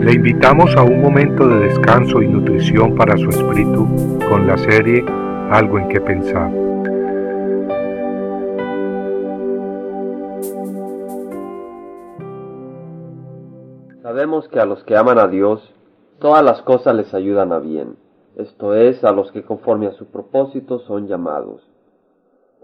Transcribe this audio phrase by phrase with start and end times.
[0.00, 3.86] Le invitamos a un momento de descanso y nutrición para su espíritu
[4.30, 5.04] con la serie
[5.50, 6.50] Algo en que pensar.
[14.02, 15.70] Sabemos que a los que aman a Dios,
[16.18, 17.96] todas las cosas les ayudan a bien,
[18.36, 21.60] esto es, a los que conforme a su propósito son llamados.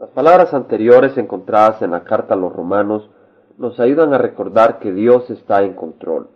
[0.00, 3.10] Las palabras anteriores encontradas en la carta a los romanos
[3.58, 6.28] nos ayudan a recordar que Dios está en control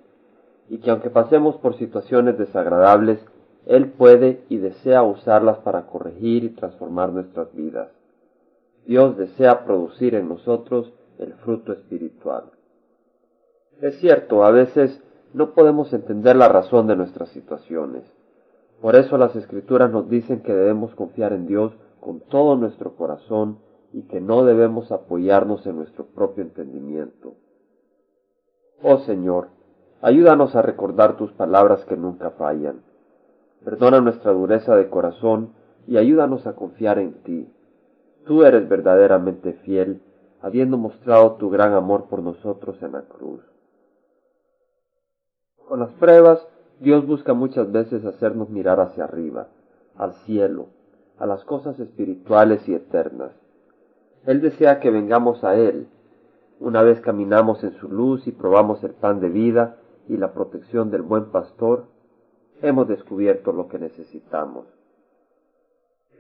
[0.71, 3.19] y que aunque pasemos por situaciones desagradables,
[3.67, 7.91] Él puede y desea usarlas para corregir y transformar nuestras vidas.
[8.87, 12.45] Dios desea producir en nosotros el fruto espiritual.
[13.81, 15.03] Es cierto, a veces
[15.35, 18.05] no podemos entender la razón de nuestras situaciones.
[18.81, 23.59] Por eso las escrituras nos dicen que debemos confiar en Dios con todo nuestro corazón
[23.93, 27.35] y que no debemos apoyarnos en nuestro propio entendimiento.
[28.83, 29.49] Oh Señor,
[30.03, 32.83] ayúdanos a recordar tus palabras que nunca fallan.
[33.65, 35.53] Perdona nuestra dureza de corazón
[35.87, 37.49] y ayúdanos a confiar en ti.
[38.25, 40.01] Tú eres verdaderamente fiel,
[40.41, 43.43] habiendo mostrado tu gran amor por nosotros en la cruz.
[45.69, 46.47] Con las pruebas,
[46.81, 49.49] Dios busca muchas veces hacernos mirar hacia arriba,
[49.97, 50.69] al cielo,
[51.19, 53.33] a las cosas espirituales y eternas.
[54.27, 55.89] Él desea que vengamos a Él.
[56.59, 59.77] Una vez caminamos en su luz y probamos el pan de vida
[60.11, 61.85] y la protección del buen pastor,
[62.63, 64.67] hemos descubierto lo que necesitamos.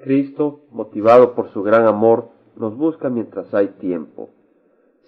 [0.04, 4.30] Cristo, motivado por su gran amor, nos busca mientras hay tiempo.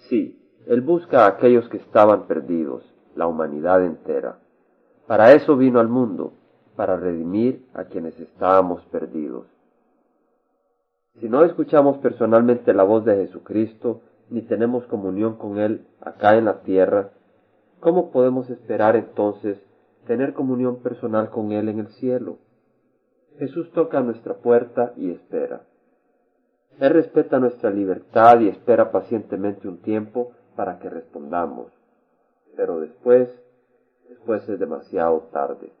[0.09, 2.83] Sí, Él busca a aquellos que estaban perdidos,
[3.15, 4.39] la humanidad entera.
[5.07, 6.33] Para eso vino al mundo,
[6.75, 9.47] para redimir a quienes estábamos perdidos.
[11.21, 16.45] Si no escuchamos personalmente la voz de Jesucristo, ni tenemos comunión con Él acá en
[16.45, 17.11] la tierra,
[17.83, 19.61] ¿cómo podemos esperar entonces
[20.07, 22.37] tener comunión personal con Él en el cielo?
[23.37, 25.63] Jesús toca nuestra puerta y espera.
[26.79, 31.73] Él respeta nuestra libertad y espera pacientemente un tiempo para que respondamos.
[32.55, 33.29] Pero después,
[34.07, 35.73] después es demasiado tarde.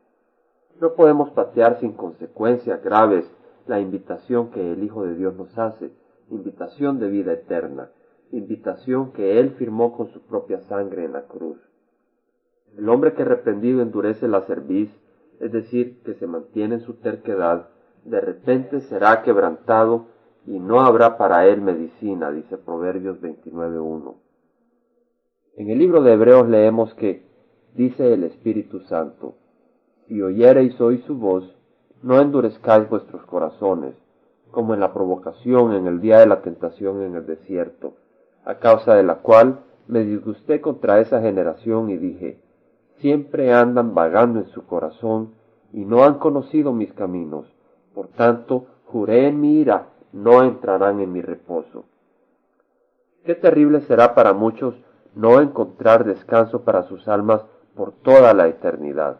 [0.81, 3.25] No podemos patear sin consecuencias graves
[3.65, 5.89] la invitación que el Hijo de Dios nos hace,
[6.29, 7.91] invitación de vida eterna,
[8.31, 11.57] invitación que Él firmó con su propia sangre en la cruz.
[12.77, 14.89] El hombre que reprendido endurece la cerviz,
[15.39, 17.69] es decir, que se mantiene en su terquedad,
[18.05, 20.07] de repente será quebrantado
[20.45, 24.15] y no habrá para él medicina, dice Proverbios 29.1.
[25.55, 27.25] En el libro de Hebreos leemos que,
[27.75, 29.35] dice el Espíritu Santo,
[30.07, 31.55] si oyereis hoy su voz,
[32.01, 33.95] no endurezcáis vuestros corazones,
[34.51, 37.93] como en la provocación en el día de la tentación en el desierto,
[38.45, 42.42] a causa de la cual me disgusté contra esa generación y dije,
[43.03, 45.33] siempre andan vagando en su corazón
[45.73, 47.45] y no han conocido mis caminos,
[47.93, 51.83] por tanto juré en mi ira, no entrarán en mi reposo.
[53.25, 54.75] Qué terrible será para muchos
[55.15, 57.41] no encontrar descanso para sus almas
[57.75, 59.19] por toda la eternidad.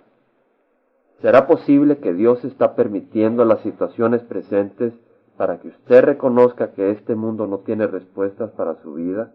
[1.21, 4.93] ¿Será posible que Dios está permitiendo las situaciones presentes
[5.35, 9.33] para que usted reconozca que este mundo no tiene respuestas para su vida?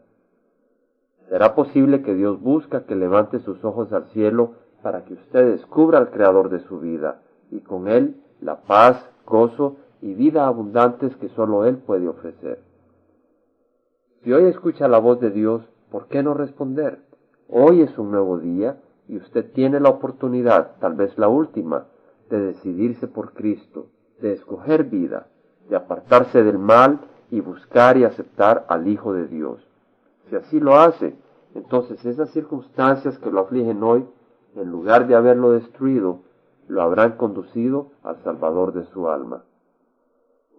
[1.29, 4.53] ¿Será posible que Dios busca que levante sus ojos al cielo
[4.83, 8.97] para que usted descubra al Creador de su vida y con Él la paz,
[9.27, 12.63] gozo y vida abundantes que solo Él puede ofrecer?
[14.23, 17.01] Si hoy escucha la voz de Dios, ¿por qué no responder?
[17.49, 21.87] Hoy es un nuevo día y usted tiene la oportunidad, tal vez la última,
[22.31, 23.87] de decidirse por Cristo,
[24.21, 25.29] de escoger vida,
[25.69, 27.01] de apartarse del mal
[27.31, 29.68] y buscar y aceptar al Hijo de Dios.
[30.29, 31.15] Si así lo hace,
[31.55, 34.05] entonces esas circunstancias que lo afligen hoy,
[34.57, 36.21] en lugar de haberlo destruido,
[36.67, 39.45] lo habrán conducido al Salvador de su alma.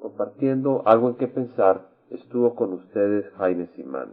[0.01, 4.09] Compartiendo algo en que pensar, estuvo con ustedes Jaime Simán.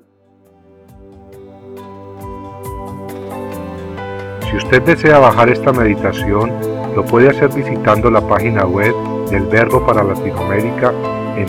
[4.50, 6.50] Si usted desea bajar esta meditación,
[6.94, 8.94] lo puede hacer visitando la página web
[9.30, 10.92] del Verbo para Latinoamérica
[11.36, 11.48] en